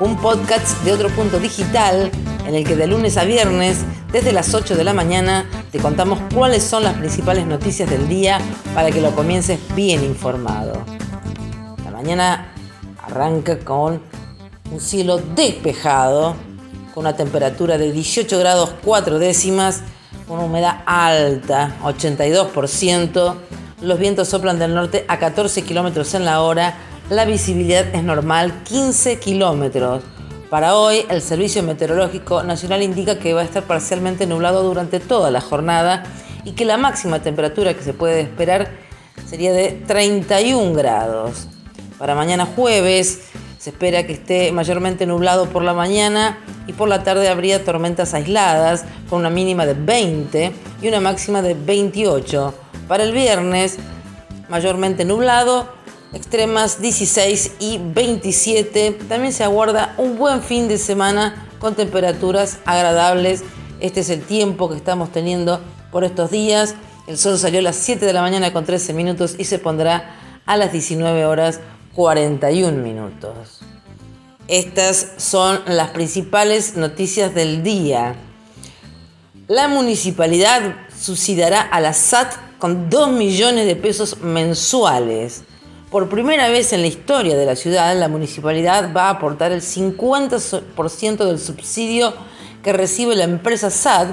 [0.00, 2.10] un podcast de otro punto digital
[2.46, 3.78] en el que de lunes a viernes,
[4.12, 8.40] desde las 8 de la mañana, te contamos cuáles son las principales noticias del día
[8.74, 10.84] para que lo comiences bien informado.
[11.84, 12.52] La mañana
[13.04, 14.00] arranca con
[14.70, 16.36] un cielo despejado,
[16.94, 19.82] con una temperatura de 18 grados 4 décimas,
[20.28, 23.34] con humedad alta, 82%,
[23.80, 26.74] los vientos soplan del norte a 14 kilómetros en la hora,
[27.10, 30.02] la visibilidad es normal, 15 kilómetros.
[30.50, 35.30] Para hoy, el Servicio Meteorológico Nacional indica que va a estar parcialmente nublado durante toda
[35.30, 36.04] la jornada
[36.44, 38.70] y que la máxima temperatura que se puede esperar
[39.26, 41.48] sería de 31 grados.
[41.98, 43.22] Para mañana jueves
[43.58, 48.12] se espera que esté mayormente nublado por la mañana y por la tarde habría tormentas
[48.12, 52.54] aisladas con una mínima de 20 y una máxima de 28.
[52.86, 53.78] Para el viernes,
[54.48, 55.77] mayormente nublado,
[56.12, 58.92] extremas 16 y 27.
[59.08, 63.42] También se aguarda un buen fin de semana con temperaturas agradables.
[63.80, 65.60] Este es el tiempo que estamos teniendo
[65.90, 66.74] por estos días.
[67.06, 70.16] El sol salió a las 7 de la mañana con 13 minutos y se pondrá
[70.46, 71.60] a las 19 horas
[71.94, 73.60] 41 minutos.
[74.46, 78.14] Estas son las principales noticias del día.
[79.46, 85.44] La municipalidad subsidiará a la SAT con 2 millones de pesos mensuales.
[85.90, 89.62] Por primera vez en la historia de la ciudad, la municipalidad va a aportar el
[89.62, 92.12] 50% del subsidio
[92.62, 94.08] que recibe la empresa SAD,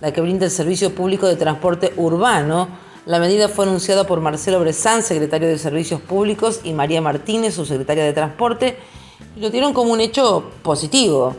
[0.00, 2.66] la que brinda el servicio público de transporte urbano.
[3.06, 7.66] La medida fue anunciada por Marcelo Bresán, secretario de Servicios Públicos, y María Martínez, su
[7.66, 8.76] secretaria de Transporte,
[9.36, 11.36] y lo dieron como un hecho positivo.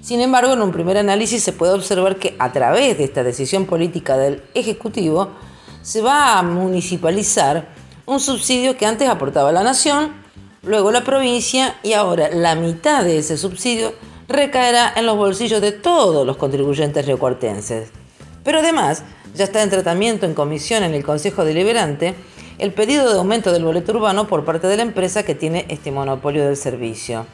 [0.00, 3.66] Sin embargo, en un primer análisis se puede observar que a través de esta decisión
[3.66, 5.30] política del Ejecutivo
[5.82, 10.12] se va a municipalizar un subsidio que antes aportaba la nación,
[10.62, 13.92] luego la provincia y ahora la mitad de ese subsidio
[14.28, 17.90] recaerá en los bolsillos de todos los contribuyentes riocuartenses.
[18.42, 19.02] Pero además,
[19.34, 22.14] ya está en tratamiento en comisión en el Consejo Deliberante
[22.58, 25.90] el pedido de aumento del boleto urbano por parte de la empresa que tiene este
[25.90, 27.26] monopolio del servicio.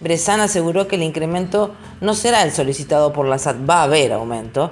[0.00, 4.12] Bresan aseguró que el incremento no será el solicitado por la SAT, va a haber
[4.12, 4.70] aumento.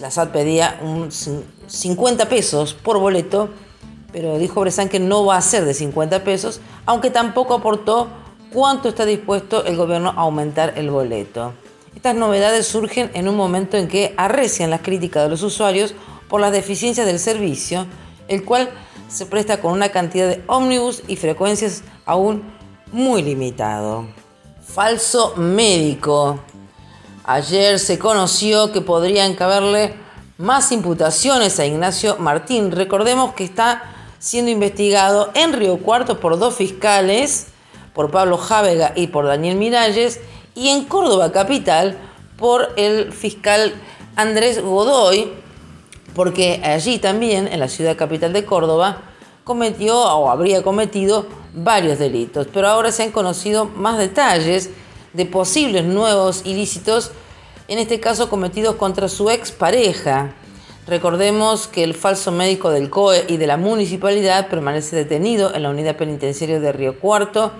[0.00, 3.50] La SAT pedía un 50 pesos por boleto,
[4.16, 8.08] pero dijo Bresan que no va a ser de 50 pesos, aunque tampoco aportó
[8.50, 11.52] cuánto está dispuesto el gobierno a aumentar el boleto.
[11.94, 15.94] Estas novedades surgen en un momento en que arrecian las críticas de los usuarios
[16.30, 17.86] por las deficiencias del servicio,
[18.26, 18.70] el cual
[19.06, 22.42] se presta con una cantidad de ómnibus y frecuencias aún
[22.92, 24.06] muy limitado.
[24.62, 26.40] Falso médico.
[27.24, 29.94] Ayer se conoció que podrían caberle
[30.38, 32.72] más imputaciones a Ignacio Martín.
[32.72, 37.48] Recordemos que está siendo investigado en Río Cuarto por dos fiscales,
[37.94, 40.20] por Pablo Jávega y por Daniel Miralles,
[40.54, 41.96] y en Córdoba Capital
[42.36, 43.74] por el fiscal
[44.16, 45.32] Andrés Godoy,
[46.14, 49.02] porque allí también, en la ciudad capital de Córdoba,
[49.44, 54.70] cometió o habría cometido varios delitos, pero ahora se han conocido más detalles
[55.12, 57.12] de posibles nuevos ilícitos,
[57.68, 60.34] en este caso cometidos contra su expareja.
[60.86, 65.70] Recordemos que el falso médico del COE y de la municipalidad permanece detenido en la
[65.70, 67.50] unidad penitenciaria de Río Cuarto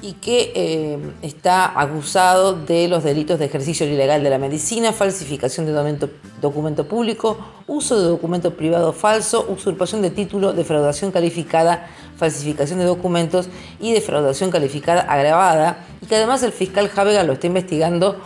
[0.00, 5.66] y que eh, está acusado de los delitos de ejercicio ilegal de la medicina, falsificación
[5.66, 6.08] de documento,
[6.40, 7.36] documento, público,
[7.66, 14.50] uso de documento privado falso, usurpación de título, defraudación calificada, falsificación de documentos y defraudación
[14.50, 18.16] calificada agravada, y que además el fiscal Javega lo está investigando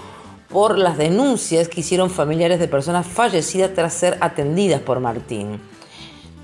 [0.48, 5.60] por las denuncias que hicieron familiares de personas fallecidas tras ser atendidas por Martín.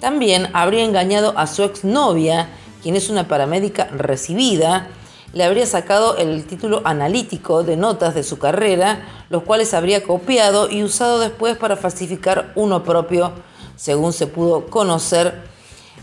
[0.00, 2.49] También habría engañado a su exnovia,
[2.82, 4.88] quien es una paramédica recibida,
[5.32, 10.69] le habría sacado el título analítico de notas de su carrera, los cuales habría copiado
[10.69, 13.32] y usado después para falsificar uno propio,
[13.76, 15.43] según se pudo conocer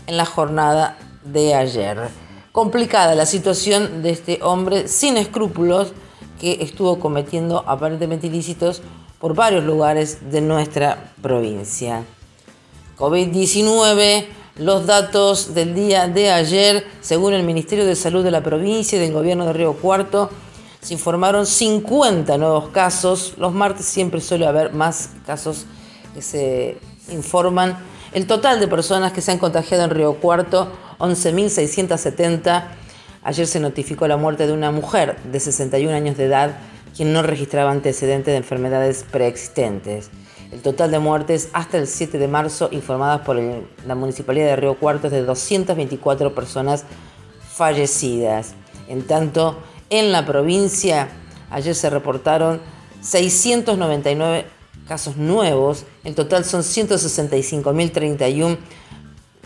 [0.06, 2.08] en la jornada de ayer.
[2.52, 5.92] Complicada la situación de este hombre sin escrúpulos
[6.38, 8.82] que estuvo cometiendo aparentemente ilícitos
[9.18, 12.04] por varios lugares de nuestra provincia.
[12.98, 14.26] COVID-19
[14.58, 19.00] los datos del día de ayer, según el Ministerio de Salud de la provincia y
[19.00, 20.30] del gobierno de Río Cuarto,
[20.80, 23.34] se informaron 50 nuevos casos.
[23.38, 25.66] Los martes siempre suele haber más casos
[26.12, 26.78] que se
[27.12, 27.78] informan.
[28.12, 32.64] El total de personas que se han contagiado en Río Cuarto, 11.670.
[33.22, 36.56] Ayer se notificó la muerte de una mujer de 61 años de edad,
[36.96, 40.10] quien no registraba antecedentes de enfermedades preexistentes.
[40.50, 43.38] El total de muertes hasta el 7 de marzo informadas por
[43.86, 46.84] la Municipalidad de Río Cuarto es de 224 personas
[47.52, 48.54] fallecidas.
[48.88, 49.58] En tanto,
[49.90, 51.08] en la provincia
[51.50, 52.60] ayer se reportaron
[53.02, 54.46] 699
[54.86, 55.84] casos nuevos.
[56.04, 58.58] En total son 165.031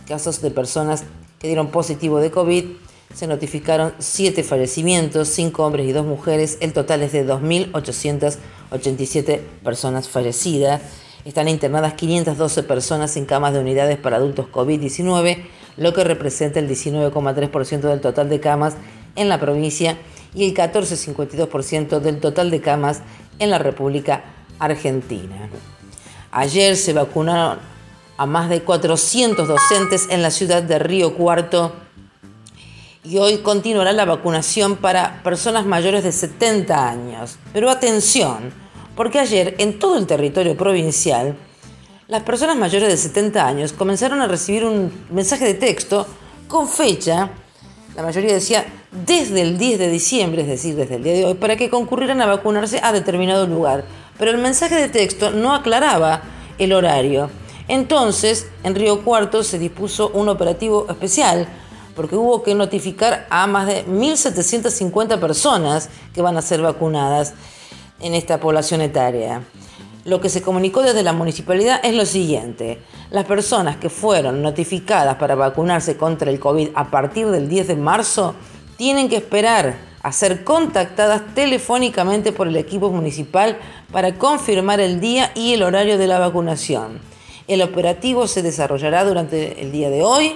[0.06, 1.04] casos de personas
[1.38, 2.64] que dieron positivo de COVID.
[3.14, 6.56] Se notificaron 7 fallecimientos, 5 hombres y 2 mujeres.
[6.60, 10.80] El total es de 2.887 personas fallecidas.
[11.24, 15.44] Están internadas 512 personas en camas de unidades para adultos COVID-19,
[15.76, 18.74] lo que representa el 19,3% del total de camas
[19.14, 19.98] en la provincia
[20.34, 23.02] y el 14,52% del total de camas
[23.38, 24.24] en la República
[24.58, 25.48] Argentina.
[26.32, 27.58] Ayer se vacunaron
[28.16, 31.72] a más de 400 docentes en la ciudad de Río Cuarto
[33.04, 37.38] y hoy continuará la vacunación para personas mayores de 70 años.
[37.52, 38.52] Pero atención,
[38.94, 41.36] porque ayer en todo el territorio provincial
[42.12, 46.06] las personas mayores de 70 años comenzaron a recibir un mensaje de texto
[46.46, 47.30] con fecha,
[47.96, 51.34] la mayoría decía desde el 10 de diciembre, es decir, desde el día de hoy,
[51.34, 53.84] para que concurrieran a vacunarse a determinado lugar.
[54.18, 56.20] Pero el mensaje de texto no aclaraba
[56.58, 57.30] el horario.
[57.66, 61.48] Entonces, en Río Cuarto se dispuso un operativo especial
[61.94, 67.34] porque hubo que notificar a más de 1.750 personas que van a ser vacunadas
[68.00, 69.42] en esta población etaria.
[70.04, 72.80] Lo que se comunicó desde la municipalidad es lo siguiente.
[73.10, 77.76] Las personas que fueron notificadas para vacunarse contra el COVID a partir del 10 de
[77.76, 78.34] marzo
[78.76, 83.56] tienen que esperar a ser contactadas telefónicamente por el equipo municipal
[83.92, 86.98] para confirmar el día y el horario de la vacunación.
[87.46, 90.34] El operativo se desarrollará durante el día de hoy,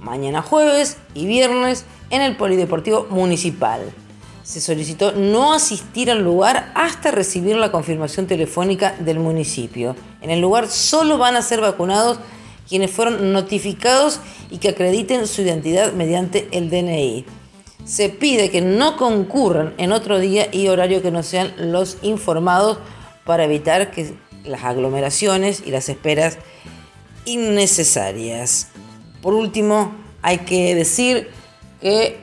[0.00, 3.92] mañana jueves y viernes en el Polideportivo Municipal
[4.48, 9.94] se solicitó no asistir al lugar hasta recibir la confirmación telefónica del municipio.
[10.22, 12.18] En el lugar solo van a ser vacunados
[12.66, 17.26] quienes fueron notificados y que acrediten su identidad mediante el DNI.
[17.84, 22.78] Se pide que no concurran en otro día y horario que no sean los informados
[23.26, 23.90] para evitar
[24.44, 26.38] las aglomeraciones y las esperas
[27.26, 28.68] innecesarias.
[29.22, 29.92] Por último,
[30.22, 31.30] hay que decir
[31.80, 32.18] que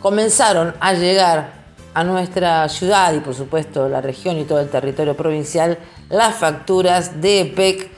[0.00, 1.58] comenzaron a llegar
[1.94, 5.78] a nuestra ciudad y por supuesto la región y todo el territorio provincial
[6.10, 7.90] las facturas de EPEC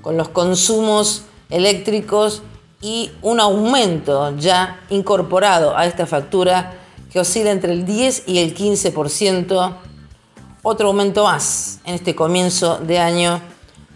[0.00, 2.42] con los consumos eléctricos
[2.80, 6.74] y un aumento ya incorporado a esta factura
[7.10, 9.76] que oscila entre el 10 y el 15%,
[10.62, 13.40] otro aumento más en este comienzo de año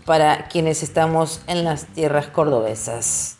[0.04, 3.37] para quienes estamos en las tierras cordobesas.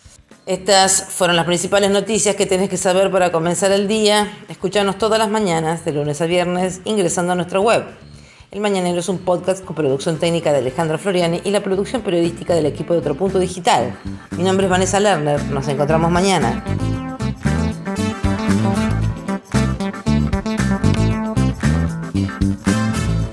[0.49, 4.33] Estas fueron las principales noticias que tenés que saber para comenzar el día.
[4.49, 7.85] Escuchanos todas las mañanas, de lunes a viernes, ingresando a nuestra web.
[8.51, 12.55] El Mañanero es un podcast con producción técnica de Alejandra Floriani y la producción periodística
[12.55, 13.95] del equipo de Otro Punto Digital.
[14.39, 15.45] Mi nombre es Vanessa Lerner.
[15.51, 16.65] Nos encontramos mañana.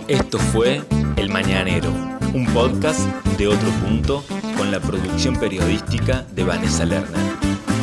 [0.10, 0.82] Esto fue
[1.16, 1.94] El Mañanero,
[2.34, 3.00] un podcast
[3.38, 4.22] de Otro Punto
[4.58, 7.75] con la producción periodística de Vanessa Lerner.